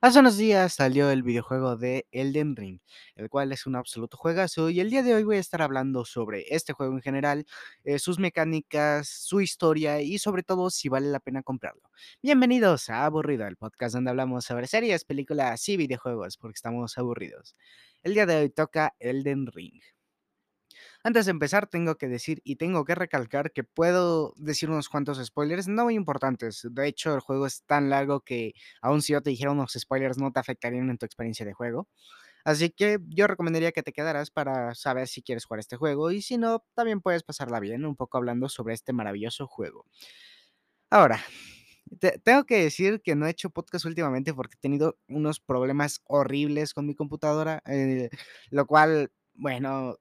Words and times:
Hace 0.00 0.20
unos 0.20 0.36
días 0.36 0.74
salió 0.74 1.10
el 1.10 1.24
videojuego 1.24 1.76
de 1.76 2.06
Elden 2.12 2.54
Ring, 2.54 2.78
el 3.16 3.28
cual 3.28 3.50
es 3.50 3.66
un 3.66 3.74
absoluto 3.74 4.16
juegazo 4.16 4.70
y 4.70 4.78
el 4.78 4.90
día 4.90 5.02
de 5.02 5.12
hoy 5.14 5.24
voy 5.24 5.36
a 5.36 5.40
estar 5.40 5.60
hablando 5.60 6.04
sobre 6.04 6.44
este 6.54 6.72
juego 6.72 6.94
en 6.94 7.02
general, 7.02 7.46
eh, 7.82 7.98
sus 7.98 8.20
mecánicas, 8.20 9.08
su 9.08 9.40
historia 9.40 10.00
y 10.00 10.18
sobre 10.18 10.44
todo 10.44 10.70
si 10.70 10.88
vale 10.88 11.08
la 11.08 11.18
pena 11.18 11.42
comprarlo. 11.42 11.82
Bienvenidos 12.22 12.88
a 12.90 13.06
Aburrido, 13.06 13.46
el 13.48 13.56
podcast 13.56 13.94
donde 13.94 14.10
hablamos 14.10 14.44
sobre 14.44 14.68
series, 14.68 15.04
películas 15.04 15.68
y 15.68 15.76
videojuegos 15.76 16.36
porque 16.36 16.54
estamos 16.56 16.96
aburridos. 16.96 17.56
El 18.04 18.14
día 18.14 18.26
de 18.26 18.36
hoy 18.36 18.50
toca 18.50 18.94
Elden 19.00 19.46
Ring. 19.48 19.80
Antes 21.04 21.26
de 21.26 21.30
empezar, 21.30 21.68
tengo 21.68 21.96
que 21.96 22.08
decir 22.08 22.40
y 22.44 22.56
tengo 22.56 22.84
que 22.84 22.94
recalcar 22.94 23.52
que 23.52 23.64
puedo 23.64 24.34
decir 24.36 24.68
unos 24.68 24.88
cuantos 24.88 25.24
spoilers 25.24 25.68
no 25.68 25.84
muy 25.84 25.94
importantes. 25.94 26.66
De 26.70 26.86
hecho, 26.88 27.14
el 27.14 27.20
juego 27.20 27.46
es 27.46 27.62
tan 27.64 27.88
largo 27.88 28.20
que 28.20 28.52
aun 28.82 29.00
si 29.00 29.12
yo 29.12 29.22
te 29.22 29.30
dijera 29.30 29.52
unos 29.52 29.72
spoilers 29.78 30.18
no 30.18 30.32
te 30.32 30.40
afectarían 30.40 30.90
en 30.90 30.98
tu 30.98 31.06
experiencia 31.06 31.46
de 31.46 31.52
juego. 31.54 31.88
Así 32.44 32.70
que 32.70 32.98
yo 33.08 33.26
recomendaría 33.28 33.72
que 33.72 33.82
te 33.84 33.92
quedaras 33.92 34.30
para 34.30 34.74
saber 34.74 35.08
si 35.08 35.22
quieres 35.22 35.46
jugar 35.46 35.60
este 35.60 35.76
juego 35.76 36.10
y 36.12 36.22
si 36.22 36.38
no, 36.38 36.64
también 36.74 37.00
puedes 37.02 37.22
pasarla 37.24 37.60
bien 37.60 37.86
un 37.86 37.96
poco 37.96 38.18
hablando 38.18 38.48
sobre 38.48 38.74
este 38.74 38.92
maravilloso 38.92 39.46
juego. 39.48 39.86
Ahora, 40.90 41.20
te- 42.00 42.18
tengo 42.20 42.44
que 42.44 42.62
decir 42.62 43.02
que 43.02 43.14
no 43.16 43.26
he 43.26 43.30
hecho 43.30 43.50
podcast 43.50 43.84
últimamente 43.86 44.34
porque 44.34 44.56
he 44.56 44.60
tenido 44.60 44.98
unos 45.08 45.40
problemas 45.40 46.00
horribles 46.06 46.74
con 46.74 46.86
mi 46.86 46.94
computadora, 46.94 47.62
eh, 47.66 48.10
lo 48.50 48.66
cual, 48.66 49.12
bueno, 49.34 49.96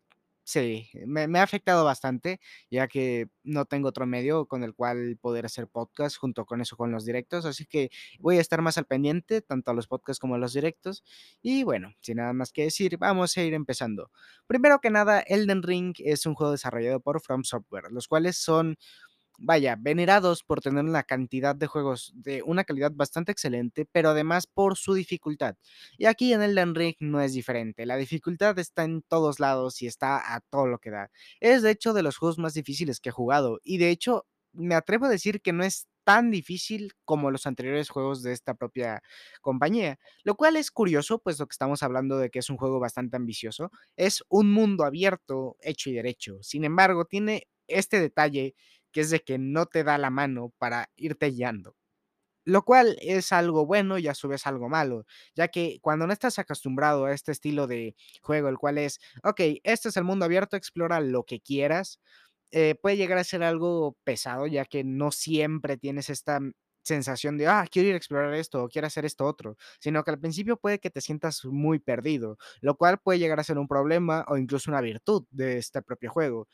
sí, 0.47 0.89
me, 1.05 1.39
ha 1.39 1.43
afectado 1.43 1.83
bastante, 1.83 2.39
ya 2.71 2.87
que 2.87 3.27
no 3.43 3.65
tengo 3.65 3.89
otro 3.89 4.05
medio 4.05 4.45
con 4.45 4.63
el 4.63 4.73
cual 4.73 5.17
poder 5.19 5.45
hacer 5.45 5.67
podcast 5.67 6.15
junto 6.17 6.45
con 6.45 6.61
eso, 6.61 6.77
con 6.77 6.89
los 6.89 7.03
directos, 7.03 7.45
así 7.45 7.65
que 7.65 7.89
voy 8.19 8.37
a 8.37 8.41
estar 8.41 8.61
más 8.61 8.77
al 8.77 8.85
pendiente, 8.85 9.41
tanto 9.41 9.71
a 9.71 9.73
los 9.73 9.87
podcasts 9.87 10.21
como 10.21 10.35
a 10.35 10.37
los 10.37 10.53
directos. 10.53 11.03
Y 11.41 11.63
bueno, 11.65 11.93
sin 11.99 12.17
nada 12.17 12.31
más 12.31 12.53
que 12.53 12.63
decir, 12.63 12.97
vamos 12.97 13.35
a 13.35 13.43
ir 13.43 13.53
empezando. 13.53 14.09
Primero 14.47 14.79
que 14.79 14.89
nada, 14.89 15.19
Elden 15.19 15.63
Ring 15.63 15.93
es 15.99 16.25
un 16.25 16.33
juego 16.33 16.53
desarrollado 16.53 17.01
por 17.01 17.21
From 17.21 17.43
Software, 17.43 17.91
los 17.91 18.07
cuales 18.07 18.37
son 18.37 18.77
vaya, 19.37 19.75
venerados 19.79 20.43
por 20.43 20.61
tener 20.61 20.83
una 20.85 21.03
cantidad 21.03 21.55
de 21.55 21.67
juegos 21.67 22.11
de 22.15 22.41
una 22.43 22.63
calidad 22.63 22.91
bastante 22.93 23.31
excelente, 23.31 23.85
pero 23.91 24.09
además 24.09 24.47
por 24.47 24.77
su 24.77 24.93
dificultad. 24.93 25.55
Y 25.97 26.05
aquí 26.05 26.33
en 26.33 26.41
Elden 26.41 26.75
Ring 26.75 26.95
no 26.99 27.21
es 27.21 27.33
diferente. 27.33 27.85
La 27.85 27.97
dificultad 27.97 28.57
está 28.59 28.83
en 28.83 29.01
todos 29.03 29.39
lados 29.39 29.81
y 29.81 29.87
está 29.87 30.35
a 30.35 30.41
todo 30.41 30.67
lo 30.67 30.79
que 30.79 30.91
da. 30.91 31.11
Es 31.39 31.61
de 31.61 31.71
hecho 31.71 31.93
de 31.93 32.03
los 32.03 32.17
juegos 32.17 32.37
más 32.39 32.53
difíciles 32.53 32.99
que 32.99 33.09
he 33.09 33.11
jugado 33.11 33.59
y 33.63 33.77
de 33.77 33.89
hecho 33.91 34.25
me 34.53 34.75
atrevo 34.75 35.05
a 35.05 35.09
decir 35.09 35.41
que 35.41 35.53
no 35.53 35.63
es 35.63 35.87
tan 36.03 36.31
difícil 36.31 36.93
como 37.03 37.31
los 37.31 37.45
anteriores 37.45 37.89
juegos 37.89 38.23
de 38.23 38.31
esta 38.31 38.53
propia 38.53 39.03
compañía, 39.41 39.99
lo 40.23 40.35
cual 40.35 40.55
es 40.55 40.71
curioso, 40.71 41.19
puesto 41.19 41.45
que 41.47 41.51
estamos 41.53 41.83
hablando 41.83 42.17
de 42.17 42.29
que 42.29 42.39
es 42.39 42.49
un 42.49 42.55
juego 42.57 42.79
bastante 42.79 43.17
ambicioso, 43.17 43.71
es 43.97 44.23
un 44.29 44.51
mundo 44.51 44.85
abierto, 44.85 45.57
hecho 45.61 45.89
y 45.89 45.93
derecho. 45.93 46.37
Sin 46.41 46.63
embargo, 46.63 47.05
tiene 47.05 47.47
este 47.67 47.99
detalle 47.99 48.55
que 48.97 49.01
es 49.01 49.11
de 49.11 49.19
que 49.19 49.37
no 49.37 49.67
te 49.67 49.83
da 49.83 49.99
la 49.99 50.09
mano 50.09 50.51
para 50.57 50.89
irte 50.95 51.27
guiando. 51.29 51.75
Lo 52.45 52.63
cual 52.63 52.97
es 53.01 53.31
algo 53.31 53.65
bueno 53.67 53.99
y 53.99 54.07
a 54.07 54.15
su 54.15 54.27
vez 54.27 54.47
algo 54.47 54.69
malo, 54.69 55.05
ya 55.35 55.49
que 55.49 55.77
cuando 55.81 56.07
no 56.07 56.13
estás 56.13 56.39
acostumbrado 56.39 57.05
a 57.05 57.13
este 57.13 57.31
estilo 57.31 57.67
de 57.67 57.95
juego, 58.23 58.49
el 58.49 58.57
cual 58.57 58.79
es, 58.79 58.99
ok, 59.23 59.39
este 59.63 59.89
es 59.89 59.97
el 59.97 60.03
mundo 60.03 60.25
abierto, 60.25 60.57
explora 60.57 60.99
lo 61.01 61.23
que 61.25 61.41
quieras, 61.41 61.99
eh, 62.51 62.75
puede 62.81 62.97
llegar 62.97 63.19
a 63.19 63.23
ser 63.23 63.43
algo 63.43 63.97
pesado, 64.03 64.47
ya 64.47 64.65
que 64.65 64.83
no 64.83 65.11
siempre 65.11 65.77
tienes 65.77 66.09
esta 66.09 66.39
sensación 66.83 67.37
de, 67.37 67.47
ah, 67.47 67.65
quiero 67.69 67.89
ir 67.89 67.93
a 67.95 67.97
explorar 67.97 68.33
esto 68.33 68.63
o 68.63 68.69
quiero 68.69 68.87
hacer 68.87 69.05
esto 69.05 69.25
otro, 69.25 69.57
sino 69.79 70.03
que 70.03 70.11
al 70.11 70.19
principio 70.19 70.57
puede 70.57 70.79
que 70.79 70.89
te 70.89 71.01
sientas 71.01 71.45
muy 71.45 71.79
perdido, 71.79 72.37
lo 72.61 72.75
cual 72.77 72.97
puede 72.99 73.19
llegar 73.19 73.39
a 73.39 73.43
ser 73.43 73.59
un 73.59 73.67
problema 73.67 74.25
o 74.29 74.37
incluso 74.37 74.71
una 74.71 74.81
virtud 74.81 75.25
de 75.31 75.57
este 75.57 75.81
propio 75.83 76.09
juego 76.11 76.47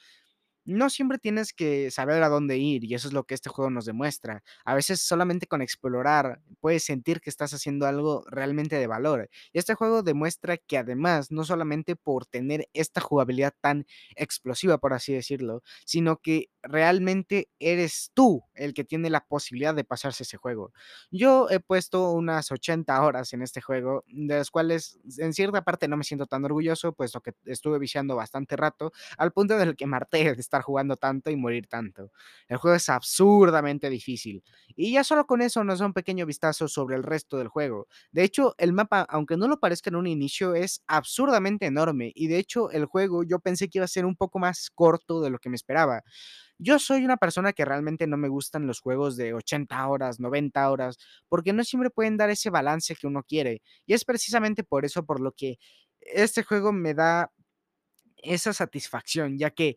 no 0.66 0.90
siempre 0.90 1.18
tienes 1.18 1.54
que 1.54 1.92
saber 1.92 2.24
a 2.24 2.30
dónde 2.30 2.58
ir 2.58 2.84
y 2.84 2.94
eso 2.94 3.08
es 3.08 3.14
lo 3.14 3.24
que 3.26 3.34
este 3.34 3.50
juego 3.50 3.70
nos 3.70 3.86
demuestra. 3.86 4.44
A 4.66 4.76
veces 4.76 5.02
solamente 5.02 5.48
con 5.48 5.62
explorar 5.62 6.42
puedes 6.60 6.84
sentir 6.84 7.22
que 7.22 7.30
estás 7.30 7.54
haciendo 7.54 7.86
algo 7.88 8.24
realmente 8.28 8.78
de 8.78 8.88
valor. 8.88 9.30
Y 9.52 9.60
este 9.60 9.74
juego 9.74 10.04
demuestra 10.04 10.58
que 10.58 10.78
además, 10.78 11.32
no 11.32 11.44
solamente 11.44 11.96
por 11.96 12.26
tener 12.26 12.68
esta 12.74 13.02
jugabilidad 13.02 13.54
tan 13.62 13.86
explosiva, 14.16 14.78
por 14.78 14.94
así 14.94 15.14
decirlo, 15.14 15.64
sino 15.86 16.18
que 16.18 16.50
realmente 16.62 17.50
eres 17.60 18.12
tú 18.14 18.44
el 18.54 18.74
que 18.74 18.84
tiene 18.84 19.10
la 19.10 19.26
posibilidad 19.26 19.76
de 19.76 19.84
pasarse 19.84 20.24
ese 20.24 20.38
juego. 20.38 20.72
Yo 21.12 21.48
he 21.50 21.60
puesto 21.60 22.12
unas 22.12 22.52
80 22.52 23.02
horas 23.02 23.34
en 23.34 23.42
este 23.42 23.62
juego, 23.62 24.04
de 24.08 24.38
las 24.38 24.52
cuales 24.52 25.00
en 25.18 25.34
cierta 25.34 25.64
parte 25.64 25.88
no 25.88 25.98
me 25.98 26.04
siento 26.04 26.26
tan 26.26 26.46
orgulloso, 26.46 26.94
puesto 26.94 27.22
que 27.22 27.34
estuve 27.46 27.80
viciando 27.80 28.16
bastante 28.16 28.56
rato, 28.56 28.92
al 29.18 29.32
punto 29.32 29.58
del 29.58 29.76
que 29.76 29.86
de 30.22 30.42
estar 30.54 30.62
jugando 30.62 30.98
tanto 30.98 31.32
y 31.32 31.36
morir 31.36 31.68
tanto. 31.68 32.12
El 32.48 32.58
juego 32.58 32.76
es 32.76 32.88
absurdamente 32.90 33.90
difícil. 33.90 34.44
Y 34.76 34.94
ya 34.94 35.04
solo 35.04 35.26
con 35.26 35.42
eso 35.42 35.64
nos 35.64 35.80
da 35.80 35.88
un 35.88 35.94
pequeño 35.94 36.26
vistazo 36.28 36.68
sobre 36.68 36.96
el 36.96 37.04
resto 37.04 37.38
del 37.38 37.48
juego. 37.48 37.88
De 38.12 38.24
hecho, 38.24 38.54
el 38.60 38.72
mapa, 38.72 39.02
aunque 39.10 39.36
no 39.36 39.48
lo 39.48 39.60
parezca 39.60 39.90
en 39.90 39.96
un 39.96 40.06
inicio, 40.06 40.54
es 40.54 40.84
absurdamente 40.86 41.66
enorme. 41.66 42.12
Y 42.14 42.28
de 42.28 42.38
hecho, 42.38 42.70
el 42.70 42.86
juego 42.86 43.24
yo 43.24 43.40
pensé 43.40 43.68
que 43.68 43.80
iba 43.80 43.86
a 43.86 43.88
ser 43.88 44.06
un 44.06 44.16
poco 44.16 44.38
más 44.38 44.70
corto 44.70 45.22
de 45.22 45.32
lo 45.32 45.40
que 45.40 45.50
me 45.50 45.56
esperaba. 45.56 46.04
Yo 46.60 46.78
soy 46.80 47.04
una 47.04 47.18
persona 47.18 47.52
que 47.52 47.66
realmente 47.66 48.06
no 48.08 48.18
me 48.18 48.30
gustan 48.30 48.68
los 48.68 48.80
juegos 48.80 49.18
de 49.18 49.34
80 49.34 49.88
horas, 49.88 50.20
90 50.20 50.70
horas, 50.70 50.98
porque 51.28 51.52
no 51.52 51.64
siempre 51.64 51.90
pueden 51.90 52.16
dar 52.18 52.30
ese 52.30 52.52
balance 52.52 52.96
que 52.96 53.08
uno 53.08 53.24
quiere. 53.24 53.62
Y 53.86 53.94
es 53.94 54.06
precisamente 54.06 54.64
por 54.64 54.86
eso 54.86 55.04
por 55.06 55.20
lo 55.20 55.32
que 55.32 55.58
este 56.02 56.44
juego 56.44 56.72
me 56.72 56.94
da 56.94 57.32
esa 58.24 58.54
satisfacción, 58.54 59.38
ya 59.38 59.52
que 59.52 59.76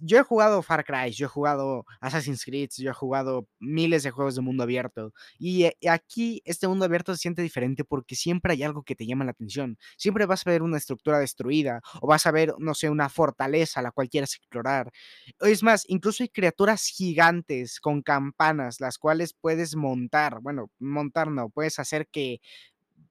yo 0.00 0.18
he 0.18 0.22
jugado 0.22 0.62
Far 0.62 0.84
Cry, 0.84 1.10
yo 1.12 1.26
he 1.26 1.28
jugado 1.28 1.84
Assassin's 2.00 2.44
Creed, 2.44 2.70
yo 2.76 2.90
he 2.90 2.94
jugado 2.94 3.48
miles 3.58 4.02
de 4.02 4.10
juegos 4.10 4.34
de 4.34 4.42
mundo 4.42 4.62
abierto 4.62 5.12
y 5.38 5.64
eh, 5.64 5.76
aquí 5.90 6.42
este 6.44 6.68
mundo 6.68 6.84
abierto 6.84 7.14
se 7.14 7.20
siente 7.22 7.42
diferente 7.42 7.84
porque 7.84 8.14
siempre 8.14 8.52
hay 8.52 8.62
algo 8.62 8.82
que 8.82 8.94
te 8.94 9.06
llama 9.06 9.24
la 9.24 9.32
atención, 9.32 9.78
siempre 9.96 10.26
vas 10.26 10.46
a 10.46 10.50
ver 10.50 10.62
una 10.62 10.78
estructura 10.78 11.18
destruida 11.18 11.80
o 12.00 12.06
vas 12.06 12.26
a 12.26 12.30
ver, 12.30 12.54
no 12.58 12.74
sé, 12.74 12.90
una 12.90 13.08
fortaleza 13.08 13.82
la 13.82 13.90
cual 13.92 14.08
quieres 14.08 14.34
explorar. 14.34 14.90
Es 15.40 15.62
más, 15.62 15.84
incluso 15.88 16.22
hay 16.22 16.28
criaturas 16.28 16.86
gigantes 16.86 17.80
con 17.80 18.02
campanas, 18.02 18.80
las 18.80 18.98
cuales 18.98 19.34
puedes 19.34 19.76
montar, 19.76 20.40
bueno, 20.40 20.70
montar 20.78 21.30
no, 21.30 21.50
puedes 21.50 21.78
hacer 21.78 22.08
que 22.08 22.40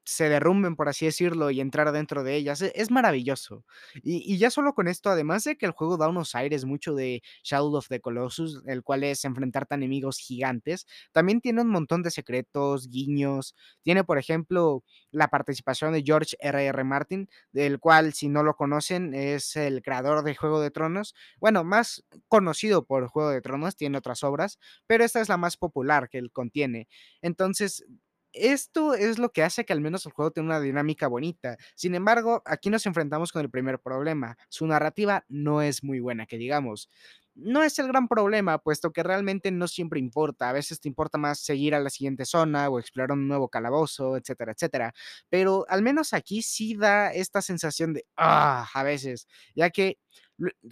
se 0.08 0.30
derrumben, 0.30 0.78
por 0.78 0.88
así 0.88 1.06
decirlo, 1.06 1.52
y 1.52 1.60
entrar 1.60 1.92
dentro 1.92 2.24
de 2.24 2.36
ellas. 2.36 2.62
E 2.62 2.72
es 2.76 2.92
maravilloso. 2.92 3.66
Y 4.04 4.38
ya 4.38 4.50
solo 4.50 4.74
con 4.74 4.88
esto, 4.88 5.10
además 5.10 5.44
de 5.44 5.58
que 5.58 5.66
el 5.66 5.74
juego 5.74 5.98
da 5.98 6.08
unos 6.08 6.34
aires 6.34 6.64
mucho 6.64 6.96
de 6.96 7.22
Shadow 7.44 7.76
of 7.76 7.90
the 7.90 8.00
Colossus, 8.00 8.64
el 8.68 8.84
cual 8.84 9.04
es 9.04 9.26
enfrentarte 9.26 9.76
a 9.76 9.78
enemigos 9.78 10.18
gigantes, 10.18 10.88
también 11.12 11.42
tiene 11.42 11.62
un 11.62 11.68
montón 11.68 12.04
de 12.04 12.12
secretos, 12.12 12.88
guiños. 12.88 13.54
Tiene, 13.82 14.06
por 14.06 14.18
ejemplo, 14.18 14.82
la 15.12 15.28
participación 15.28 15.92
de 15.92 16.04
George 16.06 16.38
R. 16.40 16.66
R. 16.66 16.84
Martin, 16.86 17.30
del 17.52 17.80
cual, 17.80 18.14
si 18.14 18.30
no 18.30 18.44
lo 18.44 18.56
conocen, 18.56 19.14
es 19.14 19.58
el 19.58 19.82
creador 19.82 20.24
de 20.24 20.36
Juego 20.36 20.62
de 20.62 20.72
Tronos. 20.72 21.16
Bueno, 21.38 21.66
más 21.66 22.06
conocido 22.30 22.86
por 22.86 23.08
Juego 23.10 23.30
de 23.32 23.42
Tronos, 23.42 23.76
tiene 23.76 23.98
otras 23.98 24.24
obras, 24.24 24.58
pero 24.88 25.04
esta 25.04 25.20
es 25.20 25.28
la 25.28 25.36
más 25.36 25.58
popular 25.58 26.08
que 26.08 26.18
él 26.18 26.32
contiene. 26.32 26.88
Entonces, 27.22 27.84
esto 28.40 28.94
es 28.94 29.20
lo 29.20 29.32
que 29.32 29.44
hace 29.44 29.66
que 29.66 29.74
al 29.74 29.82
menos 29.82 30.06
el 30.06 30.12
juego 30.14 30.32
tenga 30.32 30.48
una 30.48 30.60
dinámica 30.62 31.08
bonita. 31.08 31.58
Sin 31.76 31.96
embargo, 31.96 32.42
aquí 32.46 32.70
nos 32.70 32.86
enfrentamos 32.86 33.32
con 33.32 33.42
el 33.42 33.50
primer 33.50 33.80
problema. 33.80 34.38
Su 34.50 34.68
narrativa 34.68 35.26
no 35.30 35.62
es 35.62 35.84
muy 35.84 36.00
buena, 36.00 36.26
que 36.26 36.38
digamos. 36.38 36.90
No 37.36 37.62
es 37.64 37.78
el 37.78 37.88
gran 37.88 38.08
problema, 38.08 38.58
puesto 38.58 38.92
que 38.92 39.04
realmente 39.04 39.52
no 39.52 39.68
siempre 39.68 40.00
importa. 40.00 40.50
A 40.50 40.54
veces 40.54 40.80
te 40.80 40.88
importa 40.88 41.20
más 41.20 41.40
seguir 41.40 41.76
a 41.76 41.80
la 41.80 41.92
siguiente 41.92 42.26
zona 42.26 42.68
o 42.70 42.80
explorar 42.80 43.12
un 43.12 43.28
nuevo 43.28 43.48
calabozo, 43.50 44.18
etcétera, 44.18 44.54
etcétera. 44.54 44.94
Pero 45.30 45.66
al 45.70 45.84
menos 45.84 46.14
aquí 46.14 46.42
sí 46.42 46.76
da 46.76 47.12
esta 47.14 47.42
sensación 47.44 47.94
de, 47.94 48.06
ah, 48.18 48.68
a 48.74 48.84
veces, 48.84 49.28
ya 49.56 49.70
que 49.70 50.00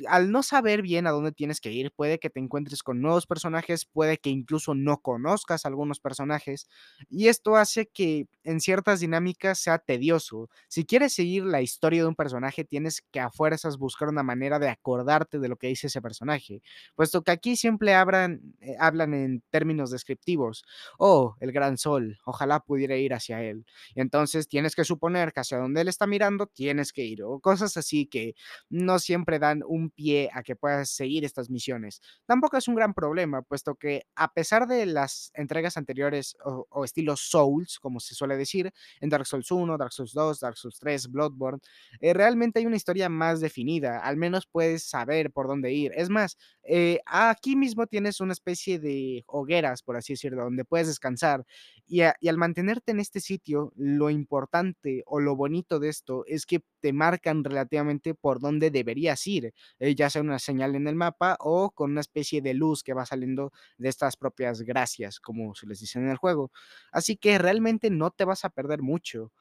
al 0.08 0.32
no 0.32 0.44
saber 0.44 0.82
bien 0.82 1.08
a 1.08 1.12
dónde 1.12 1.32
tienes 1.32 1.60
que 1.62 1.72
ir, 1.72 1.92
puede 1.92 2.20
que 2.20 2.30
te 2.30 2.40
encuentres 2.40 2.84
con 2.84 3.02
nuevos 3.02 3.26
personajes, 3.28 3.86
puede 3.86 4.18
que 4.18 4.30
incluso 4.30 4.76
no 4.76 4.98
conozcas 5.02 5.66
algunos 5.66 6.00
personajes 6.00 6.68
y 7.10 7.28
esto 7.28 7.56
hace 7.56 7.88
que 7.88 8.28
en 8.44 8.60
ciertas 8.62 9.00
dinámicas 9.00 9.60
sea 9.60 9.80
tedioso. 9.80 10.50
Si 10.68 10.86
quieres 10.86 11.14
seguir 11.14 11.44
la 11.46 11.62
historia 11.62 12.02
de 12.02 12.08
un 12.08 12.16
personaje, 12.16 12.64
tienes 12.64 13.02
que 13.12 13.20
a 13.20 13.32
fuerzas 13.32 13.78
buscar 13.78 14.10
una 14.10 14.24
manera 14.24 14.60
de 14.60 14.70
acordarte 14.70 15.40
de 15.40 15.48
lo 15.50 15.56
que 15.58 15.68
dice 15.68 15.88
ese 15.88 16.02
personaje, 16.02 16.62
puesto 16.96 17.24
que 17.24 17.32
aquí 17.32 17.56
siempre 17.56 17.94
hablan, 17.96 18.42
eh, 18.62 18.76
hablan 18.80 19.14
en 19.14 19.44
términos 19.50 19.92
descriptivos. 19.92 20.64
Oh, 21.00 21.36
el 21.40 21.52
gran 21.52 21.78
sol, 21.78 22.20
ojalá 22.26 22.60
pudiera 22.60 22.96
ir 22.98 23.14
hacia 23.14 23.42
él. 23.44 23.66
Y 23.96 24.02
entonces 24.02 24.48
tienes 24.48 24.76
que 24.76 24.84
suponer 24.86 25.34
que 25.34 25.40
hacia 25.42 25.58
donde 25.58 25.82
él 25.82 25.88
está 25.88 26.08
mirando 26.08 26.48
tienes 26.48 26.94
que 26.94 27.04
ir, 27.04 27.24
o 27.24 27.40
cosas 27.40 27.78
así 27.78 28.06
que 28.08 28.36
no 28.70 29.00
siempre 29.00 29.40
dan 29.40 29.55
un 29.66 29.90
pie 29.90 30.30
a 30.34 30.44
que 30.44 30.56
puedas 30.56 30.90
seguir 30.90 31.26
estas 31.26 31.50
misiones. 31.50 32.02
Tampoco 32.26 32.58
es 32.58 32.68
un 32.68 32.76
gran 32.76 32.94
problema, 32.94 33.42
puesto 33.42 33.76
que 33.76 34.06
a 34.16 34.34
pesar 34.34 34.68
de 34.68 34.86
las 34.86 35.32
entregas 35.34 35.78
anteriores 35.78 36.36
o, 36.44 36.66
o 36.70 36.84
estilos 36.84 37.22
Souls, 37.30 37.80
como 37.80 38.00
se 38.00 38.16
suele 38.16 38.38
decir, 38.38 38.72
en 39.00 39.10
Dark 39.10 39.26
Souls 39.26 39.52
1, 39.52 39.78
Dark 39.78 39.94
Souls 39.94 40.14
2, 40.14 40.40
Dark 40.40 40.58
Souls 40.58 40.80
3, 40.80 41.12
Bloodborne, 41.12 41.60
eh, 42.00 42.14
realmente 42.14 42.60
hay 42.60 42.66
una 42.66 42.76
historia 42.76 43.10
más 43.10 43.40
definida, 43.40 44.00
al 44.00 44.18
menos 44.18 44.48
puedes 44.48 44.84
saber 44.84 45.32
por 45.32 45.48
dónde 45.48 45.74
ir. 45.74 45.92
Es 45.96 46.10
más, 46.10 46.38
eh, 46.64 47.00
aquí 47.06 47.56
mismo 47.56 47.88
tienes 47.88 48.20
una 48.22 48.34
especie 48.34 48.80
de 48.80 49.24
hogueras, 49.28 49.84
por 49.84 49.98
así 49.98 50.14
decirlo, 50.14 50.44
donde 50.44 50.66
puedes 50.66 50.88
descansar. 50.88 51.46
Y, 51.88 52.02
y 52.20 52.28
al 52.28 52.38
mantenerte 52.38 52.92
en 52.92 53.00
este 53.00 53.20
sitio, 53.20 53.72
lo 53.76 54.10
importante 54.10 55.04
o 55.06 55.20
lo 55.20 55.36
bonito 55.36 55.80
de 55.80 55.90
esto 55.90 56.24
es 56.28 56.46
que 56.46 56.62
te 56.82 56.94
marcan 56.94 57.44
relativamente 57.44 58.14
por 58.14 58.40
dónde 58.40 58.72
deberías 58.72 59.26
ir, 59.28 59.45
eh, 59.80 59.96
ya 59.96 60.10
sea 60.10 60.22
una 60.22 60.40
señal 60.40 60.76
en 60.76 60.88
el 60.88 60.96
mapa 60.96 61.38
o 61.40 61.72
con 61.72 61.92
una 61.92 62.02
especie 62.02 62.42
de 62.42 62.54
luz 62.54 62.84
que 62.84 62.94
va 62.94 63.06
saliendo 63.06 63.52
de 63.78 63.90
estas 63.90 64.18
propias 64.18 64.62
gracias, 64.62 65.20
como 65.20 65.54
se 65.56 65.68
les 65.68 65.80
dice 65.80 66.00
en 66.00 66.10
el 66.10 66.18
juego. 66.18 66.52
Así 66.92 67.18
que 67.18 67.38
realmente 67.38 67.90
no 67.90 68.12
te 68.12 68.26
vas 68.26 68.46
a 68.46 68.50
perder 68.50 68.82
mucho. 68.82 69.32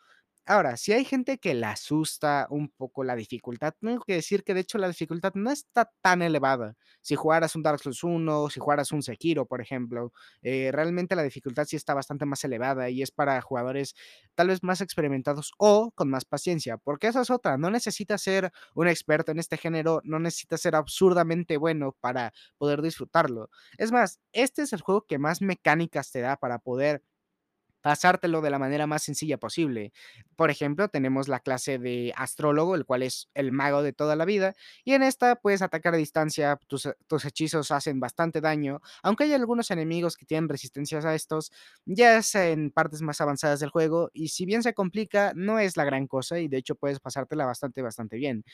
Ahora, 0.47 0.77
si 0.77 0.93
hay 0.93 1.07
gente 1.07 1.39
que 1.39 1.55
le 1.55 1.65
asusta 1.65 2.47
un 2.51 2.69
poco 2.69 3.03
la 3.03 3.17
dificultad, 3.17 3.73
tengo 3.81 4.05
que 4.05 4.13
decir 4.17 4.45
que 4.45 4.53
de 4.53 4.61
hecho 4.61 4.77
la 4.77 4.89
dificultad 4.89 5.33
no 5.35 5.51
está 5.51 5.91
tan 6.03 6.21
elevada. 6.21 6.77
Si 7.01 7.15
jugaras 7.15 7.57
un 7.57 7.63
Dark 7.63 7.81
Souls 7.81 8.05
1, 8.05 8.51
si 8.51 8.61
jugaras 8.61 8.93
un 8.93 9.03
Sekiro, 9.03 9.47
por 9.47 9.63
ejemplo, 9.63 10.13
eh, 10.43 10.71
realmente 10.71 11.17
la 11.17 11.23
dificultad 11.23 11.65
sí 11.65 11.77
está 11.77 11.95
bastante 11.95 12.27
más 12.27 12.45
elevada 12.45 12.91
y 12.91 13.01
es 13.01 13.11
para 13.11 13.41
jugadores 13.41 13.95
tal 14.35 14.49
vez 14.49 14.63
más 14.63 14.83
experimentados 14.83 15.53
o 15.57 15.93
con 15.93 16.11
más 16.11 16.27
paciencia, 16.27 16.77
porque 16.77 17.07
esa 17.07 17.23
es 17.23 17.31
otra, 17.31 17.57
no 17.57 17.71
necesitas 17.71 18.21
ser 18.21 18.53
un 18.75 18.87
experto 18.89 19.33
en 19.33 19.39
este 19.39 19.57
género, 19.57 20.03
no 20.05 20.19
necesitas 20.19 20.61
ser 20.61 20.77
absurdamente 20.77 21.57
bueno 21.57 21.97
para 22.01 22.35
poder 22.59 22.83
disfrutarlo. 22.83 23.49
Es 23.79 23.93
más, 23.93 24.21
este 24.33 24.61
es 24.63 24.75
el 24.75 24.83
juego 24.83 25.07
que 25.07 25.19
más 25.19 25.41
mecánicas 25.41 26.11
te 26.13 26.21
da 26.21 26.37
para 26.37 26.59
poder 26.59 27.03
pasártelo 27.85 28.41
de 28.41 28.49
la 28.49 28.59
manera 28.59 28.87
más 28.87 29.03
sencilla 29.03 29.37
posible. 29.37 29.93
Por 30.37 30.51
ejemplo, 30.51 30.89
tenemos 30.89 31.29
la 31.29 31.39
clase 31.41 31.79
de 31.79 32.15
astrólogo, 32.17 32.75
el 32.77 32.87
cual 32.87 33.03
es 33.03 33.29
el 33.35 33.53
mago 33.53 33.83
de 33.83 33.93
toda 33.93 34.17
la 34.17 34.25
vida, 34.25 34.55
y 34.85 34.95
en 34.95 35.03
esta 35.03 35.37
puedes 35.37 35.61
atacar 35.61 35.93
a 35.93 35.99
distancia, 35.99 36.59
tus, 36.67 36.89
tus 37.07 37.25
hechizos 37.27 37.71
hacen 37.71 38.01
bastante 38.01 38.41
daño, 38.41 38.81
aunque 39.03 39.25
hay 39.25 39.35
algunos 39.35 39.71
enemigos 39.71 40.17
que 40.17 40.25
tienen 40.25 40.49
resistencias 40.49 41.05
a 41.05 41.15
estos, 41.15 41.53
ya 41.85 42.17
es 42.17 42.35
en 42.35 42.71
partes 42.71 43.03
más 43.03 43.21
avanzadas 43.21 43.61
del 43.61 43.69
juego, 43.69 44.11
y 44.15 44.29
si 44.29 44.47
bien 44.47 44.63
se 44.63 44.73
complica, 44.73 45.33
no 45.37 45.59
es 45.59 45.77
la 45.77 45.85
gran 45.85 46.07
cosa, 46.07 46.39
y 46.41 46.49
de 46.49 46.57
hecho 46.57 46.77
puedes 46.77 47.01
pasártela 47.01 47.45
bastante, 47.45 47.83
bastante 47.83 48.17
bien. 48.17 48.45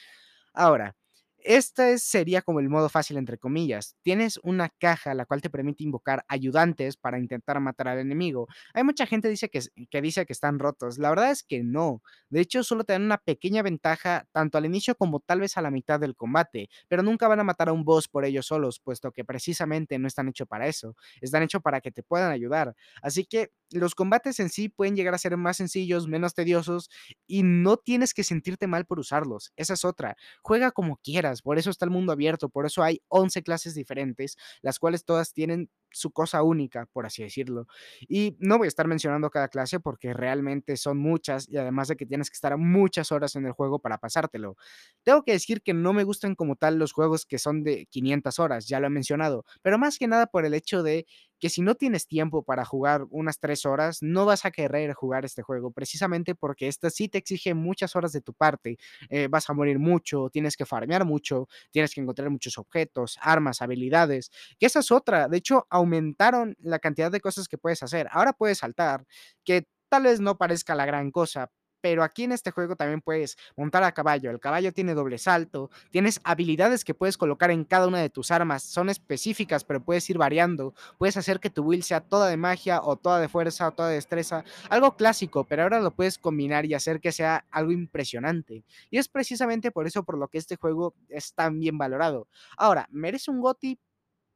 Ahora, 0.54 0.96
este 1.44 1.98
sería 1.98 2.42
como 2.42 2.60
el 2.60 2.68
modo 2.68 2.88
fácil, 2.88 3.16
entre 3.16 3.38
comillas. 3.38 3.96
Tienes 4.02 4.38
una 4.42 4.68
caja 4.68 5.14
la 5.14 5.26
cual 5.26 5.40
te 5.42 5.50
permite 5.50 5.84
invocar 5.84 6.24
ayudantes 6.28 6.96
para 6.96 7.18
intentar 7.18 7.60
matar 7.60 7.88
al 7.88 7.98
enemigo. 7.98 8.48
Hay 8.74 8.84
mucha 8.84 9.06
gente 9.06 9.28
dice 9.28 9.48
que, 9.48 9.60
que 9.90 10.02
dice 10.02 10.26
que 10.26 10.32
están 10.32 10.58
rotos. 10.58 10.98
La 10.98 11.10
verdad 11.10 11.30
es 11.30 11.42
que 11.42 11.62
no. 11.62 12.02
De 12.28 12.40
hecho, 12.40 12.62
solo 12.64 12.84
te 12.84 12.92
dan 12.92 13.02
una 13.02 13.18
pequeña 13.18 13.62
ventaja 13.62 14.26
tanto 14.32 14.58
al 14.58 14.66
inicio 14.66 14.94
como 14.94 15.20
tal 15.20 15.40
vez 15.40 15.56
a 15.56 15.62
la 15.62 15.70
mitad 15.70 16.00
del 16.00 16.16
combate, 16.16 16.68
pero 16.88 17.02
nunca 17.02 17.28
van 17.28 17.40
a 17.40 17.44
matar 17.44 17.68
a 17.68 17.72
un 17.72 17.84
boss 17.84 18.08
por 18.08 18.24
ellos 18.24 18.46
solos, 18.46 18.80
puesto 18.80 19.12
que 19.12 19.24
precisamente 19.24 19.98
no 19.98 20.08
están 20.08 20.28
hechos 20.28 20.48
para 20.48 20.66
eso. 20.66 20.96
Están 21.20 21.42
hechos 21.42 21.62
para 21.62 21.80
que 21.80 21.90
te 21.92 22.02
puedan 22.02 22.32
ayudar. 22.32 22.74
Así 23.02 23.24
que 23.24 23.50
los 23.70 23.94
combates 23.94 24.40
en 24.40 24.48
sí 24.48 24.68
pueden 24.68 24.96
llegar 24.96 25.14
a 25.14 25.18
ser 25.18 25.36
más 25.36 25.56
sencillos, 25.58 26.08
menos 26.08 26.34
tediosos 26.34 26.90
y 27.26 27.42
no 27.44 27.76
tienes 27.76 28.14
que 28.14 28.24
sentirte 28.24 28.66
mal 28.66 28.84
por 28.86 28.98
usarlos. 28.98 29.52
Esa 29.56 29.74
es 29.74 29.84
otra 29.84 30.16
juega 30.42 30.70
como 30.70 30.96
quieras, 30.96 31.29
por 31.42 31.58
eso 31.58 31.70
está 31.70 31.84
el 31.84 31.90
mundo 31.90 32.12
abierto, 32.12 32.48
por 32.48 32.66
eso 32.66 32.82
hay 32.82 33.00
11 33.08 33.42
clases 33.42 33.74
diferentes, 33.74 34.36
las 34.62 34.78
cuales 34.78 35.04
todas 35.04 35.32
tienen 35.32 35.70
su 35.92 36.10
cosa 36.12 36.42
única, 36.42 36.86
por 36.92 37.06
así 37.06 37.22
decirlo. 37.22 37.66
Y 38.08 38.36
no 38.38 38.58
voy 38.58 38.66
a 38.66 38.68
estar 38.68 38.86
mencionando 38.86 39.30
cada 39.30 39.48
clase 39.48 39.80
porque 39.80 40.14
realmente 40.14 40.76
son 40.76 40.98
muchas 40.98 41.48
y 41.48 41.56
además 41.56 41.88
de 41.88 41.96
que 41.96 42.06
tienes 42.06 42.30
que 42.30 42.34
estar 42.34 42.56
muchas 42.58 43.12
horas 43.12 43.34
en 43.36 43.46
el 43.46 43.52
juego 43.52 43.78
para 43.80 43.98
pasártelo. 43.98 44.56
Tengo 45.02 45.22
que 45.22 45.32
decir 45.32 45.62
que 45.62 45.74
no 45.74 45.92
me 45.92 46.04
gustan 46.04 46.34
como 46.34 46.56
tal 46.56 46.78
los 46.78 46.92
juegos 46.92 47.26
que 47.26 47.38
son 47.38 47.64
de 47.64 47.86
500 47.86 48.38
horas, 48.38 48.68
ya 48.68 48.80
lo 48.80 48.86
he 48.86 48.90
mencionado, 48.90 49.44
pero 49.62 49.78
más 49.78 49.98
que 49.98 50.06
nada 50.06 50.26
por 50.26 50.44
el 50.44 50.54
hecho 50.54 50.82
de 50.82 51.06
que 51.40 51.48
si 51.50 51.62
no 51.62 51.74
tienes 51.74 52.06
tiempo 52.06 52.42
para 52.44 52.64
jugar 52.64 53.06
unas 53.10 53.38
3 53.40 53.66
horas, 53.66 53.98
no 54.02 54.26
vas 54.26 54.44
a 54.44 54.50
querer 54.50 54.92
jugar 54.94 55.24
este 55.24 55.42
juego, 55.42 55.70
precisamente 55.72 56.34
porque 56.34 56.68
esta 56.68 56.90
sí 56.90 57.08
te 57.08 57.18
exige 57.18 57.54
muchas 57.54 57.96
horas 57.96 58.12
de 58.12 58.20
tu 58.20 58.32
parte 58.34 58.78
eh, 59.08 59.28
vas 59.28 59.48
a 59.50 59.54
morir 59.54 59.78
mucho, 59.78 60.28
tienes 60.30 60.56
que 60.56 60.66
farmear 60.66 61.04
mucho, 61.04 61.48
tienes 61.70 61.94
que 61.94 62.00
encontrar 62.00 62.30
muchos 62.30 62.58
objetos, 62.58 63.18
armas, 63.20 63.62
habilidades, 63.62 64.30
que 64.58 64.66
esa 64.66 64.80
es 64.80 64.90
otra. 64.90 65.28
De 65.28 65.38
hecho, 65.38 65.66
aumentaron 65.70 66.56
la 66.60 66.78
cantidad 66.78 67.10
de 67.10 67.20
cosas 67.20 67.48
que 67.48 67.58
puedes 67.58 67.82
hacer. 67.82 68.08
Ahora 68.10 68.32
puedes 68.32 68.58
saltar, 68.58 69.04
que 69.44 69.66
tal 69.88 70.04
vez 70.04 70.20
no 70.20 70.36
parezca 70.38 70.74
la 70.74 70.86
gran 70.86 71.10
cosa. 71.10 71.50
Pero 71.80 72.02
aquí 72.02 72.24
en 72.24 72.32
este 72.32 72.50
juego 72.50 72.76
también 72.76 73.00
puedes 73.00 73.36
montar 73.56 73.82
a 73.82 73.92
caballo. 73.92 74.30
El 74.30 74.40
caballo 74.40 74.72
tiene 74.72 74.94
doble 74.94 75.18
salto. 75.18 75.70
Tienes 75.90 76.20
habilidades 76.24 76.84
que 76.84 76.94
puedes 76.94 77.16
colocar 77.16 77.50
en 77.50 77.64
cada 77.64 77.86
una 77.86 77.98
de 77.98 78.10
tus 78.10 78.30
armas. 78.30 78.62
Son 78.62 78.90
específicas, 78.90 79.64
pero 79.64 79.82
puedes 79.82 80.08
ir 80.10 80.18
variando. 80.18 80.74
Puedes 80.98 81.16
hacer 81.16 81.40
que 81.40 81.50
tu 81.50 81.66
build 81.66 81.82
sea 81.82 82.00
toda 82.00 82.28
de 82.28 82.36
magia 82.36 82.80
o 82.82 82.96
toda 82.96 83.20
de 83.20 83.28
fuerza 83.28 83.68
o 83.68 83.72
toda 83.72 83.88
de 83.88 83.94
destreza. 83.94 84.44
Algo 84.68 84.96
clásico, 84.96 85.44
pero 85.44 85.62
ahora 85.62 85.80
lo 85.80 85.90
puedes 85.90 86.18
combinar 86.18 86.66
y 86.66 86.74
hacer 86.74 87.00
que 87.00 87.12
sea 87.12 87.44
algo 87.50 87.72
impresionante. 87.72 88.64
Y 88.90 88.98
es 88.98 89.08
precisamente 89.08 89.70
por 89.70 89.86
eso 89.86 90.04
por 90.04 90.18
lo 90.18 90.28
que 90.28 90.38
este 90.38 90.56
juego 90.56 90.94
es 91.08 91.34
tan 91.34 91.58
bien 91.58 91.78
valorado. 91.78 92.28
Ahora, 92.56 92.86
¿merece 92.90 93.30
un 93.30 93.40
GOTY? 93.40 93.78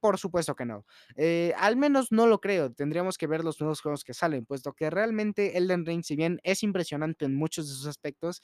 Por 0.05 0.19
supuesto 0.19 0.55
que 0.55 0.67
no. 0.67 0.85
Eh, 1.17 1.55
al 1.57 1.79
menos 1.79 2.13
no 2.13 2.27
lo 2.27 2.39
creo. 2.39 2.71
Tendríamos 2.71 3.17
que 3.17 3.27
ver 3.27 3.43
los 3.43 3.59
nuevos 3.59 3.81
juegos 3.81 4.05
que 4.05 4.13
salen, 4.13 4.45
puesto 4.45 4.75
que 4.75 4.91
realmente 4.91 5.57
Elden 5.57 5.87
Ring, 5.87 6.05
si 6.05 6.15
bien 6.15 6.41
es 6.43 6.63
impresionante 6.63 7.25
en 7.25 7.35
muchos 7.35 7.67
de 7.67 7.75
sus 7.75 7.87
aspectos, 7.87 8.43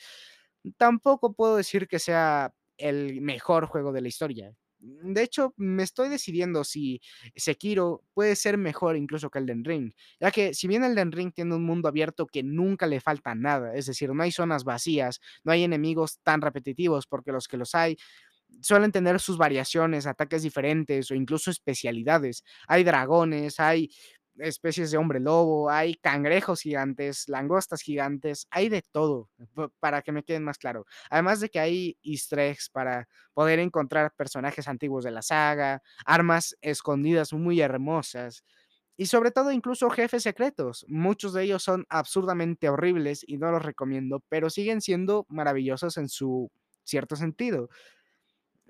tampoco 0.79 1.35
puedo 1.35 1.57
decir 1.57 1.87
que 1.87 1.99
sea 1.99 2.55
el 2.79 3.21
mejor 3.21 3.67
juego 3.67 3.93
de 3.93 4.01
la 4.01 4.09
historia. 4.09 4.55
De 4.79 5.23
hecho, 5.23 5.53
me 5.59 5.83
estoy 5.83 6.09
decidiendo 6.09 6.65
si 6.65 7.03
Sekiro 7.37 8.03
puede 8.15 8.35
ser 8.37 8.57
mejor 8.57 8.97
incluso 8.97 9.29
que 9.29 9.39
Elden 9.39 9.63
Ring, 9.63 9.93
ya 10.19 10.31
que 10.31 10.55
si 10.55 10.67
bien 10.67 10.83
Elden 10.85 11.13
Ring 11.13 11.35
tiene 11.35 11.55
un 11.55 11.65
mundo 11.65 11.87
abierto 11.89 12.27
que 12.27 12.43
nunca 12.43 12.87
le 12.87 13.01
falta 13.01 13.35
nada, 13.35 13.75
es 13.75 13.85
decir, 13.85 14.15
no 14.15 14.23
hay 14.23 14.33
zonas 14.33 14.65
vacías, 14.65 15.21
no 15.45 15.53
hay 15.53 15.65
enemigos 15.65 16.21
tan 16.23 16.41
repetitivos, 16.41 17.07
porque 17.07 17.31
los 17.31 17.47
que 17.47 17.59
los 17.59 17.75
hay 17.75 17.99
suelen 18.63 18.93
tener 18.93 19.21
sus 19.21 19.39
variaciones, 19.39 20.07
ataques 20.07 20.43
diferentes 20.43 21.11
o 21.11 21.15
incluso 21.15 21.51
especialidades. 21.51 22.45
Hay 22.69 22.85
dragones, 22.85 23.61
hay 23.61 23.91
especies 24.39 24.91
de 24.91 24.97
hombre 24.99 25.21
lobo, 25.21 25.71
hay 25.71 25.95
cangrejos 25.97 26.63
gigantes, 26.63 27.29
langostas 27.29 27.83
gigantes, 27.83 28.47
hay 28.51 28.69
de 28.69 28.83
todo, 28.91 29.29
para 29.81 30.03
que 30.03 30.13
me 30.13 30.23
queden 30.25 30.45
más 30.45 30.57
claro. 30.59 30.87
Además 31.11 31.41
de 31.41 31.51
que 31.51 31.61
hay 31.61 31.99
easter 32.03 32.57
para 32.73 33.07
poder 33.35 33.59
encontrar 33.59 34.13
personajes 34.17 34.67
antiguos 34.69 35.05
de 35.05 35.11
la 35.11 35.23
saga, 35.23 35.83
armas 36.07 36.57
escondidas 36.63 37.33
muy 37.33 37.61
hermosas 37.61 38.45
y 38.97 39.07
sobre 39.07 39.31
todo 39.31 39.53
incluso 39.53 39.91
jefes 39.91 40.23
secretos. 40.25 40.85
Muchos 40.89 41.33
de 41.33 41.45
ellos 41.45 41.63
son 41.63 41.87
absurdamente 41.89 42.69
horribles 42.69 43.25
y 43.27 43.39
no 43.39 43.51
los 43.51 43.65
recomiendo, 43.65 44.23
pero 44.29 44.51
siguen 44.51 44.81
siendo 44.83 45.27
maravillosos 45.29 45.97
en 45.97 46.09
su 46.09 46.51
cierto 46.85 47.17
sentido. 47.17 47.71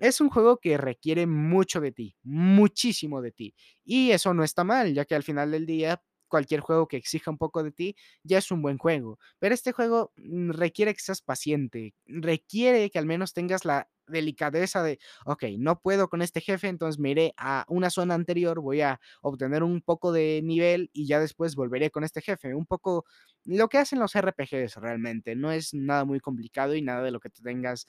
Es 0.01 0.19
un 0.19 0.29
juego 0.29 0.57
que 0.57 0.77
requiere 0.79 1.27
mucho 1.27 1.79
de 1.79 1.91
ti, 1.91 2.15
muchísimo 2.23 3.21
de 3.21 3.31
ti. 3.31 3.53
Y 3.85 4.09
eso 4.11 4.33
no 4.33 4.43
está 4.43 4.63
mal, 4.63 4.95
ya 4.95 5.05
que 5.05 5.13
al 5.13 5.21
final 5.21 5.51
del 5.51 5.67
día, 5.67 6.01
cualquier 6.27 6.61
juego 6.61 6.87
que 6.87 6.97
exija 6.97 7.29
un 7.29 7.37
poco 7.37 7.61
de 7.61 7.71
ti 7.71 7.95
ya 8.23 8.39
es 8.39 8.49
un 8.49 8.63
buen 8.63 8.79
juego. 8.79 9.19
Pero 9.37 9.53
este 9.53 9.73
juego 9.73 10.11
mm, 10.17 10.51
requiere 10.53 10.95
que 10.95 11.01
seas 11.01 11.21
paciente, 11.21 11.93
requiere 12.07 12.89
que 12.89 12.97
al 12.97 13.05
menos 13.05 13.33
tengas 13.33 13.63
la 13.63 13.89
delicadeza 14.07 14.81
de, 14.81 14.97
ok, 15.25 15.43
no 15.59 15.79
puedo 15.79 16.09
con 16.09 16.23
este 16.23 16.41
jefe, 16.41 16.67
entonces 16.67 16.99
me 16.99 17.11
iré 17.11 17.33
a 17.37 17.65
una 17.67 17.91
zona 17.91 18.15
anterior, 18.15 18.59
voy 18.59 18.81
a 18.81 18.99
obtener 19.21 19.61
un 19.61 19.81
poco 19.81 20.11
de 20.11 20.41
nivel 20.43 20.89
y 20.93 21.05
ya 21.05 21.19
después 21.19 21.55
volveré 21.55 21.91
con 21.91 22.03
este 22.03 22.21
jefe. 22.21 22.55
Un 22.55 22.65
poco 22.65 23.05
lo 23.45 23.69
que 23.69 23.77
hacen 23.77 23.99
los 23.99 24.15
RPGs 24.15 24.77
realmente, 24.77 25.35
no 25.35 25.51
es 25.51 25.75
nada 25.75 26.05
muy 26.05 26.19
complicado 26.19 26.73
y 26.73 26.81
nada 26.81 27.03
de 27.03 27.11
lo 27.11 27.19
que 27.19 27.29
te 27.29 27.43
tengas 27.43 27.85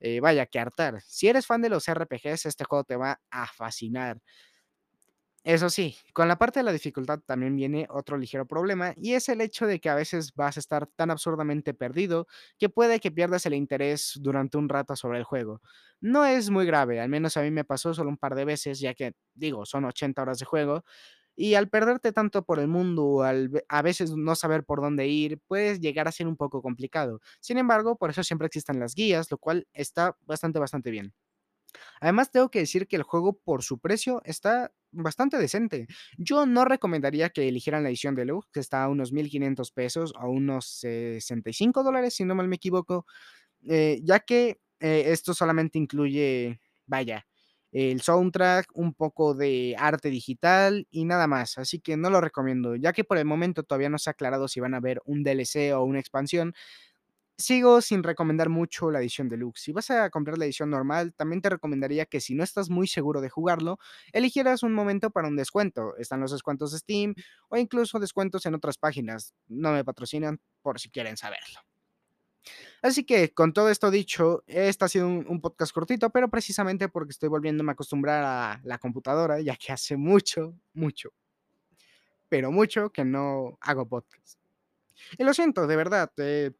eh, 0.00 0.20
vaya, 0.20 0.46
que 0.46 0.58
hartar. 0.58 1.00
Si 1.02 1.28
eres 1.28 1.46
fan 1.46 1.62
de 1.62 1.68
los 1.70 1.86
RPGs, 1.88 2.46
este 2.46 2.64
juego 2.64 2.84
te 2.84 2.96
va 2.96 3.20
a 3.30 3.46
fascinar. 3.46 4.18
Eso 5.42 5.70
sí, 5.70 5.96
con 6.12 6.28
la 6.28 6.36
parte 6.36 6.60
de 6.60 6.64
la 6.64 6.72
dificultad 6.72 7.20
también 7.20 7.56
viene 7.56 7.86
otro 7.88 8.18
ligero 8.18 8.46
problema 8.46 8.92
y 8.96 9.14
es 9.14 9.26
el 9.30 9.40
hecho 9.40 9.66
de 9.66 9.80
que 9.80 9.88
a 9.88 9.94
veces 9.94 10.34
vas 10.34 10.58
a 10.58 10.60
estar 10.60 10.86
tan 10.86 11.10
absurdamente 11.10 11.72
perdido 11.72 12.26
que 12.58 12.68
puede 12.68 13.00
que 13.00 13.10
pierdas 13.10 13.46
el 13.46 13.54
interés 13.54 14.18
durante 14.20 14.58
un 14.58 14.68
rato 14.68 14.96
sobre 14.96 15.16
el 15.18 15.24
juego. 15.24 15.62
No 16.02 16.26
es 16.26 16.50
muy 16.50 16.66
grave, 16.66 17.00
al 17.00 17.08
menos 17.08 17.38
a 17.38 17.42
mí 17.42 17.50
me 17.50 17.64
pasó 17.64 17.94
solo 17.94 18.10
un 18.10 18.18
par 18.18 18.34
de 18.34 18.44
veces, 18.44 18.80
ya 18.80 18.92
que, 18.92 19.14
digo, 19.34 19.64
son 19.64 19.86
80 19.86 20.20
horas 20.20 20.38
de 20.40 20.44
juego, 20.44 20.84
y 21.40 21.54
al 21.54 21.68
perderte 21.70 22.12
tanto 22.12 22.44
por 22.44 22.58
el 22.60 22.68
mundo, 22.68 23.22
al 23.22 23.50
a 23.68 23.82
veces 23.82 24.12
no 24.16 24.34
saber 24.36 24.64
por 24.64 24.80
dónde 24.82 25.06
ir, 25.08 25.40
puedes 25.48 25.80
llegar 25.80 26.08
a 26.08 26.12
ser 26.12 26.26
un 26.28 26.36
poco 26.36 26.62
complicado. 26.62 27.20
Sin 27.40 27.58
embargo, 27.58 27.96
por 27.96 28.10
eso 28.10 28.22
siempre 28.24 28.46
existen 28.46 28.78
las 28.80 28.94
guías, 28.94 29.30
lo 29.30 29.38
cual 29.38 29.66
está 29.72 30.16
bastante, 30.26 30.58
bastante 30.58 30.90
bien. 30.90 31.14
Además, 32.00 32.30
tengo 32.30 32.50
que 32.50 32.60
decir 32.60 32.86
que 32.88 32.96
el 32.96 33.02
juego, 33.02 33.34
por 33.38 33.62
su 33.62 33.78
precio, 33.78 34.22
está 34.24 34.72
bastante 34.92 35.38
decente. 35.38 35.86
Yo 36.18 36.46
no 36.46 36.64
recomendaría 36.64 37.30
que 37.30 37.48
eligieran 37.48 37.82
la 37.82 37.90
edición 37.90 38.14
deluxe, 38.14 38.48
que 38.52 38.60
está 38.60 38.84
a 38.84 38.88
unos 38.88 39.12
$1500 39.12 39.72
pesos, 39.72 40.12
a 40.16 40.26
unos 40.28 40.66
$65 40.66 41.84
dólares, 41.84 42.14
si 42.14 42.24
no 42.24 42.34
mal 42.34 42.48
me 42.48 42.56
equivoco, 42.56 43.06
eh, 43.68 44.00
ya 44.04 44.20
que, 44.20 44.60
eh, 44.80 45.04
esto 45.08 45.34
solamente 45.34 45.78
incluye, 45.78 46.60
vaya, 46.86 47.26
el 47.72 48.00
soundtrack, 48.00 48.68
un 48.74 48.94
poco 48.94 49.34
de 49.34 49.76
arte 49.78 50.10
digital 50.10 50.86
y 50.90 51.04
nada 51.04 51.26
más. 51.26 51.58
Así 51.58 51.80
que 51.80 51.96
no 51.96 52.10
lo 52.10 52.20
recomiendo, 52.20 52.76
ya 52.76 52.92
que 52.92 53.04
por 53.04 53.18
el 53.18 53.24
momento 53.24 53.62
todavía 53.62 53.88
no 53.90 53.98
se 53.98 54.10
ha 54.10 54.12
aclarado 54.12 54.48
si 54.48 54.60
van 54.60 54.74
a 54.74 54.78
haber 54.78 55.00
un 55.04 55.22
DLC 55.22 55.72
o 55.74 55.84
una 55.84 56.00
expansión. 56.00 56.54
Sigo 57.38 57.80
sin 57.80 58.02
recomendar 58.02 58.50
mucho 58.50 58.90
la 58.90 59.00
edición 59.00 59.28
deluxe. 59.30 59.62
Si 59.62 59.72
vas 59.72 59.90
a 59.90 60.10
comprar 60.10 60.36
la 60.36 60.44
edición 60.44 60.68
normal, 60.70 61.14
también 61.14 61.40
te 61.40 61.48
recomendaría 61.48 62.04
que 62.04 62.20
si 62.20 62.34
no 62.34 62.44
estás 62.44 62.68
muy 62.68 62.86
seguro 62.86 63.22
de 63.22 63.30
jugarlo, 63.30 63.78
eligieras 64.12 64.62
un 64.62 64.74
momento 64.74 65.10
para 65.10 65.28
un 65.28 65.36
descuento. 65.36 65.96
Están 65.96 66.20
los 66.20 66.32
descuentos 66.32 66.72
de 66.72 66.78
Steam 66.78 67.14
o 67.48 67.56
incluso 67.56 67.98
descuentos 67.98 68.44
en 68.44 68.54
otras 68.54 68.76
páginas. 68.76 69.34
No 69.48 69.72
me 69.72 69.84
patrocinan, 69.84 70.38
por 70.62 70.78
si 70.80 70.90
quieren 70.90 71.16
saberlo. 71.16 71.69
Así 72.82 73.04
que, 73.04 73.32
con 73.32 73.52
todo 73.52 73.68
esto 73.68 73.90
dicho, 73.90 74.42
este 74.46 74.84
ha 74.84 74.88
sido 74.88 75.06
un 75.06 75.40
podcast 75.40 75.72
cortito, 75.72 76.10
pero 76.10 76.30
precisamente 76.30 76.88
porque 76.88 77.10
estoy 77.10 77.28
volviéndome 77.28 77.70
a 77.70 77.74
acostumbrar 77.74 78.24
a 78.24 78.60
la 78.64 78.78
computadora, 78.78 79.40
ya 79.40 79.56
que 79.56 79.72
hace 79.72 79.96
mucho, 79.96 80.54
mucho 80.72 81.12
pero 82.30 82.50
mucho 82.50 82.90
que 82.90 83.04
no 83.04 83.58
hago 83.60 83.86
podcast. 83.86 84.38
Y 85.18 85.24
lo 85.24 85.34
siento, 85.34 85.66
de 85.66 85.76
verdad, 85.76 86.10
eh, 86.16 86.52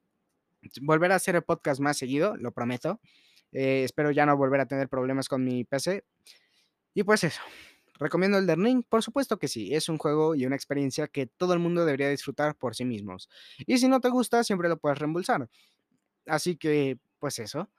volveré 0.82 1.14
a 1.14 1.16
hacer 1.16 1.36
el 1.36 1.42
podcast 1.42 1.80
más 1.80 1.96
seguido, 1.96 2.36
lo 2.36 2.52
prometo. 2.52 3.00
Eh, 3.52 3.84
espero 3.84 4.10
ya 4.10 4.26
no 4.26 4.36
volver 4.36 4.60
a 4.60 4.66
tener 4.66 4.88
problemas 4.88 5.28
con 5.28 5.42
mi 5.42 5.64
PC. 5.64 6.04
Y 6.92 7.04
pues 7.04 7.24
eso, 7.24 7.40
¿recomiendo 8.00 8.38
Elden 8.38 8.64
Ring? 8.64 8.82
Por 8.88 9.02
supuesto 9.02 9.38
que 9.38 9.48
sí, 9.48 9.74
es 9.74 9.88
un 9.88 9.98
juego 9.98 10.34
y 10.34 10.46
una 10.46 10.56
experiencia 10.56 11.06
que 11.08 11.26
todo 11.26 11.52
el 11.54 11.60
mundo 11.60 11.84
debería 11.84 12.08
disfrutar 12.10 12.56
por 12.56 12.74
sí 12.74 12.84
mismos. 12.84 13.28
Y 13.66 13.78
si 13.78 13.88
no 13.88 14.00
te 14.00 14.08
gusta, 14.08 14.42
siempre 14.44 14.68
lo 14.68 14.78
puedes 14.78 14.98
reembolsar. 14.98 15.48
Así 16.26 16.56
que, 16.56 16.98
pues 17.18 17.38
eso. 17.38 17.70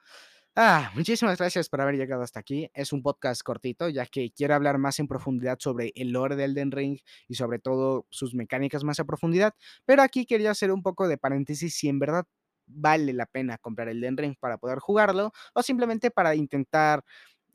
Ah, 0.55 0.91
muchísimas 0.95 1.37
gracias 1.37 1.69
por 1.69 1.79
haber 1.81 1.95
llegado 1.95 2.23
hasta 2.23 2.39
aquí. 2.41 2.69
Es 2.73 2.91
un 2.91 3.01
podcast 3.03 3.41
cortito, 3.41 3.87
ya 3.89 4.05
que 4.05 4.31
quiero 4.31 4.53
hablar 4.55 4.77
más 4.79 4.99
en 4.99 5.07
profundidad 5.07 5.57
sobre 5.59 5.93
el 5.95 6.11
lore 6.11 6.35
de 6.35 6.43
Elden 6.45 6.71
Ring 6.71 6.99
y 7.29 7.35
sobre 7.35 7.59
todo 7.59 8.05
sus 8.09 8.33
mecánicas 8.35 8.83
más 8.83 8.99
a 8.99 9.05
profundidad, 9.05 9.53
pero 9.85 10.01
aquí 10.03 10.25
quería 10.25 10.51
hacer 10.51 10.71
un 10.73 10.83
poco 10.83 11.07
de 11.07 11.17
paréntesis 11.17 11.73
si 11.75 11.87
en 11.87 11.99
verdad 11.99 12.25
vale 12.67 13.13
la 13.13 13.25
pena 13.27 13.57
comprar 13.57 13.89
Elden 13.89 14.17
Ring 14.17 14.35
para 14.39 14.57
poder 14.57 14.79
jugarlo 14.79 15.31
o 15.53 15.63
simplemente 15.63 16.11
para 16.11 16.35
intentar, 16.35 17.03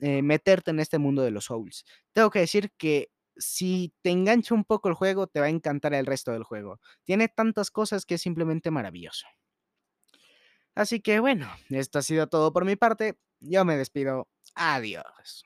eh, 0.01 0.23
meterte 0.23 0.71
en 0.71 0.81
este 0.81 0.99
mundo 0.99 1.23
de 1.23 1.31
los 1.31 1.47
Souls. 1.47 1.85
Tengo 2.13 2.31
que 2.31 2.41
decir 2.41 2.73
que 2.77 3.11
si 3.37 3.95
te 4.03 4.11
engancha 4.11 4.55
un 4.55 4.65
poco 4.65 4.89
el 4.89 4.95
juego, 4.95 5.27
te 5.27 5.41
va 5.41 5.47
a 5.47 5.51
encantar 5.51 5.95
el 5.95 6.07
resto 6.07 6.33
del 6.33 6.45
juego. 6.45 6.81
Tiene 7.05 7.29
tantas 7.29 7.71
cosas 7.71 8.07
que 8.07 8.15
es 8.15 8.23
simplemente 8.23 8.71
maravilloso. 8.71 9.27
Así 10.75 11.01
que 11.01 11.21
bueno, 11.21 11.49
esto 11.71 11.99
ha 11.99 12.03
sido 12.03 12.27
todo 12.29 12.53
por 12.53 12.65
mi 12.65 12.77
parte. 12.77 13.19
Yo 13.41 13.65
me 13.65 13.77
despido. 13.77 14.29
Adiós. 14.55 15.45